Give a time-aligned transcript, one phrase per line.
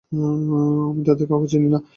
[0.87, 1.83] আমি তাদের কাউকে চিনি না, স্যার।